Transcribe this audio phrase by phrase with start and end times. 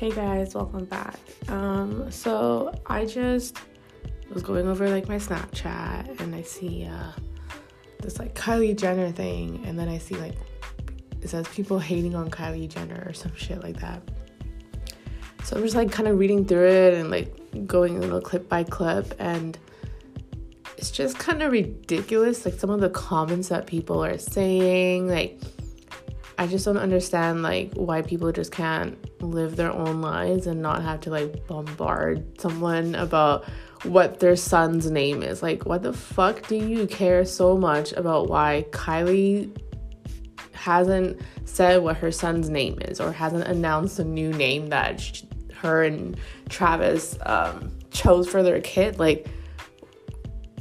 [0.00, 1.18] Hey guys, welcome back.
[1.48, 3.58] Um, so I just
[4.32, 7.12] was going over like my Snapchat and I see uh
[7.98, 10.36] this like Kylie Jenner thing, and then I see like
[11.20, 14.00] it says people hating on Kylie Jenner or some shit like that.
[15.44, 18.48] So I'm just like kind of reading through it and like going a little clip
[18.48, 19.58] by clip, and
[20.78, 22.46] it's just kind of ridiculous.
[22.46, 25.38] Like some of the comments that people are saying, like
[26.40, 30.82] I just don't understand like why people just can't live their own lives and not
[30.82, 33.44] have to like bombard someone about
[33.82, 35.42] what their son's name is.
[35.42, 39.54] Like what the fuck do you care so much about why Kylie
[40.52, 45.28] hasn't said what her son's name is or hasn't announced a new name that she,
[45.56, 46.16] her and
[46.48, 48.98] Travis um, chose for their kid?
[48.98, 49.28] Like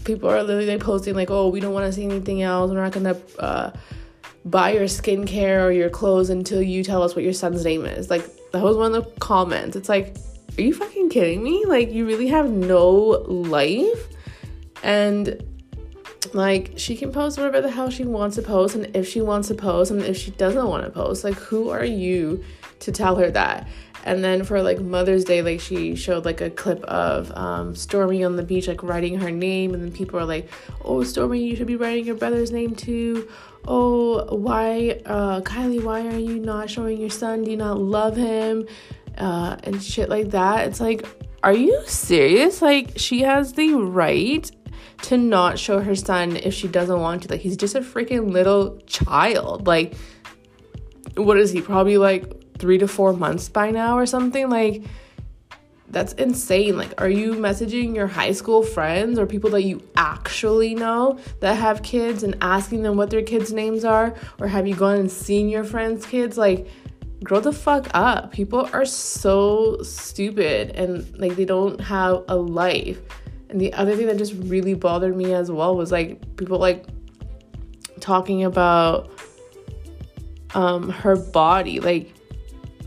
[0.03, 2.69] people are literally posting like, "Oh, we don't want to see anything else.
[2.69, 3.71] We're not gonna." Uh,
[4.45, 8.09] buy your skincare or your clothes until you tell us what your son's name is.
[8.09, 9.75] Like, that was one of the comments.
[9.75, 10.15] It's like,
[10.57, 11.65] are you fucking kidding me?
[11.65, 12.85] Like, you really have no
[13.27, 14.07] life?
[14.83, 15.43] And
[16.33, 19.47] like, she can post whatever the hell she wants to post, and if she wants
[19.47, 22.43] to post, and if she doesn't want to post, like, who are you
[22.79, 23.67] to tell her that?
[24.09, 28.25] And then for like Mother's Day, like she showed like a clip of um, Stormi
[28.25, 30.49] on the beach, like writing her name, and then people are like,
[30.83, 33.29] "Oh, Stormi, you should be writing your brother's name too."
[33.67, 37.43] oh, why, uh, Kylie, why are you not showing your son?
[37.43, 38.67] Do you not love him?
[39.17, 40.67] Uh, and shit like that.
[40.67, 41.05] It's like,
[41.43, 42.61] are you serious?
[42.61, 44.49] Like, she has the right
[45.03, 47.29] to not show her son if she doesn't want to.
[47.29, 49.67] Like, he's just a freaking little child.
[49.67, 49.93] Like,
[51.15, 51.61] what is he?
[51.61, 54.49] Probably like three to four months by now or something.
[54.49, 54.83] Like,
[55.89, 56.77] that's insane.
[56.77, 61.55] Like, are you messaging your high school friends or people that you actually know that
[61.55, 64.13] have kids and asking them what their kids' names are?
[64.39, 66.37] Or have you gone and seen your friends' kids?
[66.37, 66.67] Like,
[67.23, 68.31] grow the fuck up.
[68.31, 72.99] People are so stupid and like they don't have a life.
[73.49, 76.85] And the other thing that just really bothered me as well was like people like
[77.99, 79.11] talking about
[80.53, 81.79] um her body.
[81.79, 82.13] Like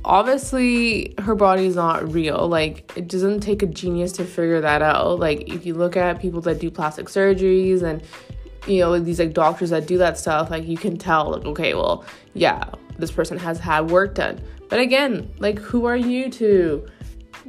[0.04, 2.48] obviously her body's not real.
[2.48, 5.18] Like it doesn't take a genius to figure that out.
[5.18, 8.02] Like if you look at people that do plastic surgeries and
[8.66, 11.74] you know these like doctors that do that stuff, like you can tell like okay,
[11.74, 12.04] well,
[12.34, 12.64] yeah,
[12.98, 14.40] this person has had work done.
[14.68, 16.86] But again, like who are you to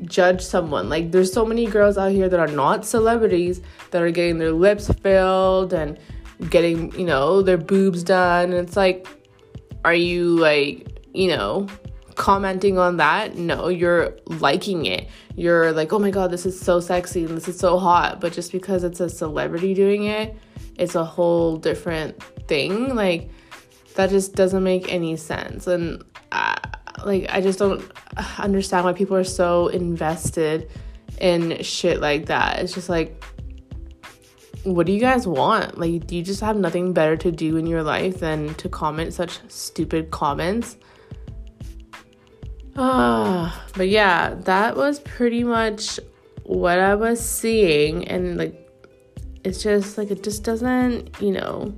[0.04, 0.90] judge someone?
[0.90, 4.52] Like there's so many girls out here that are not celebrities that are getting their
[4.52, 5.98] lips filled and
[6.50, 9.08] getting, you know, their boobs done and it's like
[9.86, 11.68] are you like, you know,
[12.16, 13.38] commenting on that.
[13.38, 15.10] No, you're liking it.
[15.36, 18.22] You're like, oh my god, this is so sexy and this is so hot.
[18.22, 20.36] But just because it's a celebrity doing it,
[20.78, 22.96] it's a whole different thing.
[22.96, 23.30] Like,
[23.96, 25.68] that just doesn't make any sense.
[25.68, 26.56] And uh,
[27.06, 27.84] like, I just don't
[28.38, 30.70] understand why people are so invested
[31.20, 32.60] in shit like that.
[32.60, 33.24] It's just like,
[34.64, 35.78] what do you guys want?
[35.78, 39.14] Like, do you just have nothing better to do in your life than to comment
[39.14, 40.78] such stupid comments?
[42.76, 46.00] Ah, but yeah, that was pretty much
[46.44, 48.60] what I was seeing, and like,
[49.44, 51.74] it's just like it just doesn't, you know.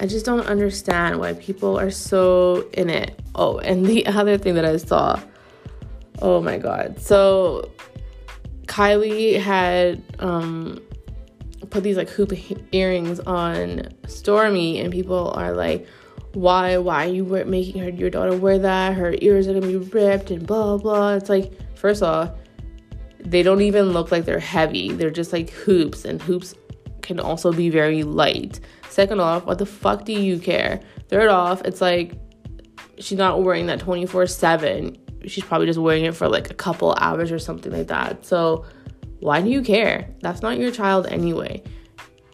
[0.00, 3.20] I just don't understand why people are so in it.
[3.34, 5.20] Oh, and the other thing that I saw,
[6.22, 7.00] oh my god.
[7.00, 7.70] So
[8.66, 10.80] Kylie had um
[11.70, 12.32] put these like hoop
[12.72, 15.86] earrings on Stormi, and people are like,
[16.34, 19.76] why why you weren't making her your daughter wear that her ears are gonna be
[19.76, 22.30] ripped and blah blah it's like first off
[23.20, 24.92] they don't even look like they're heavy.
[24.92, 26.54] They're just like hoops and hoops
[27.02, 28.60] can also be very light.
[28.88, 30.80] Second off what the fuck do you care?
[31.08, 32.14] Third off it's like
[32.98, 34.96] she's not wearing that 24 7
[35.26, 38.24] she's probably just wearing it for like a couple hours or something like that.
[38.24, 38.64] So
[39.20, 40.14] why do you care?
[40.20, 41.62] That's not your child anyway.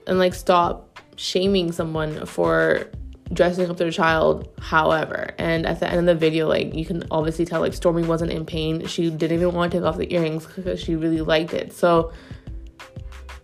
[0.06, 2.90] And like stop shaming someone for
[3.32, 5.34] dressing up their child however.
[5.38, 8.32] And at the end of the video like you can obviously tell like Stormi wasn't
[8.32, 8.86] in pain.
[8.86, 11.72] She didn't even want to take off the earrings because she really liked it.
[11.72, 12.12] So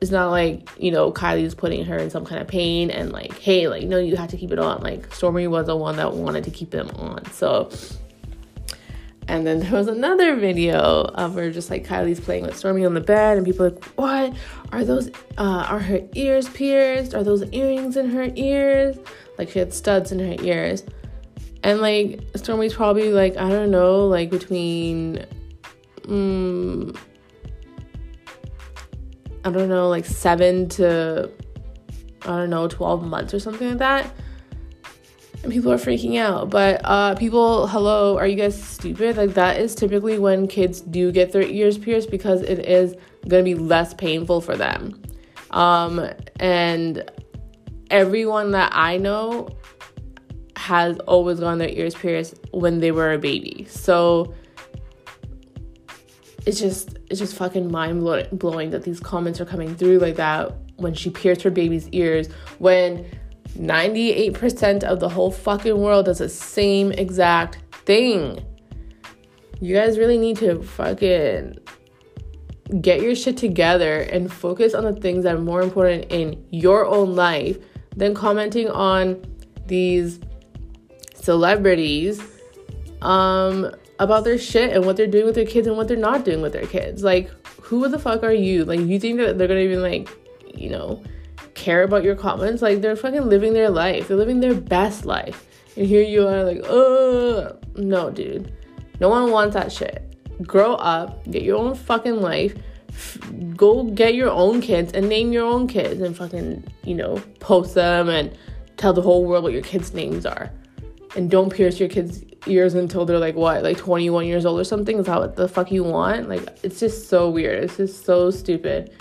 [0.01, 3.39] it's not like you know kylie's putting her in some kind of pain and like
[3.39, 4.81] hey like no you have to keep it on.
[4.83, 7.25] Like Stormi was the one that wanted to keep them on.
[7.33, 7.71] So
[9.31, 12.95] and then there was another video of her just like Kylie's playing with Stormi on
[12.95, 14.35] the bed, and people like, "What
[14.73, 15.09] are those?
[15.39, 17.15] Uh, are her ears pierced?
[17.15, 18.99] Are those earrings in her ears?"
[19.39, 20.83] Like she had studs in her ears.
[21.63, 25.25] And like Stormi's probably like, I don't know, like between
[26.09, 26.93] um,
[29.45, 31.31] I don't know, like seven to
[32.23, 34.13] I don't know, 12 months or something like that.
[35.43, 36.51] And people are freaking out.
[36.51, 39.17] But uh, people, hello, are you guys stupid?
[39.17, 42.95] Like that is typically when kids do get their ears pierced because it is
[43.29, 45.01] gonna be less painful for them.
[45.51, 46.09] Um,
[46.39, 47.11] and
[47.91, 49.49] everyone that I know
[50.57, 53.67] has always gotten their ears pierced when they were a baby.
[53.69, 54.35] So
[56.47, 58.03] it's just it's just fucking mind
[58.33, 62.29] blowing that these comments are coming through like that when she pierced her baby's ears
[62.59, 63.05] when
[63.59, 68.45] 98% of the whole fucking world does the same exact thing.
[69.61, 71.59] You guys really need to fucking
[72.81, 76.87] get your shit together and focus on the things that are more important in your
[76.87, 77.59] own life
[77.97, 79.23] than commenting on
[79.67, 80.21] these
[81.15, 82.23] celebrities
[83.03, 83.71] um
[84.01, 86.41] about their shit and what they're doing with their kids and what they're not doing
[86.41, 87.05] with their kids.
[87.05, 87.29] Like,
[87.61, 88.65] who the fuck are you?
[88.65, 90.09] Like, you think that they're gonna even like,
[90.55, 91.03] you know,
[91.61, 92.63] care about your comments?
[92.63, 94.09] Like, they're fucking living their life.
[94.09, 95.47] They're living their best life.
[95.77, 98.53] And here you are, like, oh, no, dude.
[98.99, 100.17] No one wants that shit.
[100.43, 102.57] Grow up, get your own fucking life.
[102.89, 103.19] F-
[103.55, 107.75] go get your own kids and name your own kids and fucking, you know, post
[107.75, 108.37] them and
[108.77, 110.51] tell the whole world what your kids' names are.
[111.15, 114.65] And don't pierce your kids' ears until they're like what, like 21 years old or
[114.65, 114.99] something?
[114.99, 116.29] Is that what the fuck you want?
[116.29, 117.65] Like, it's just so weird.
[117.65, 118.93] It's just so stupid.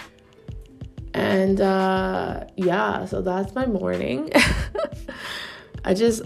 [1.14, 4.32] And uh, yeah, so that's my morning.
[5.84, 6.24] I just,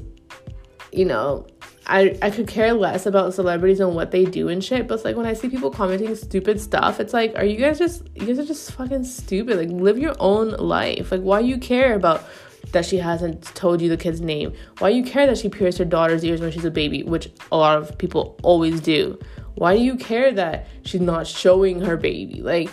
[0.92, 1.48] you know,
[1.86, 5.06] I, I could care less about celebrities and what they do and shit, but it's
[5.06, 8.26] like when I see people commenting stupid stuff, it's like, are you guys just, you
[8.26, 9.58] guys are just fucking stupid.
[9.58, 11.12] Like, live your own life.
[11.12, 12.24] Like, why you care about
[12.72, 14.54] that she hasn't told you the kid's name?
[14.80, 17.58] Why you care that she pierced her daughter's ears when she's a baby, which a
[17.58, 19.20] lot of people always do?
[19.56, 22.42] Why do you care that she's not showing her baby?
[22.42, 22.70] Like,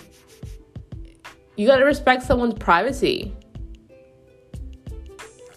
[1.61, 3.37] you gotta respect someone's privacy.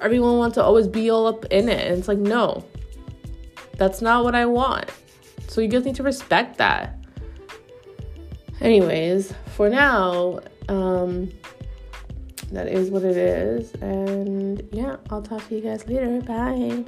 [0.01, 1.87] Everyone wants to always be all up in it.
[1.87, 2.65] And it's like, no,
[3.77, 4.91] that's not what I want.
[5.47, 6.97] So you just need to respect that.
[8.59, 11.31] Anyways, for now, um,
[12.51, 13.71] that is what it is.
[13.75, 16.19] And yeah, I'll talk to you guys later.
[16.19, 16.83] Bye.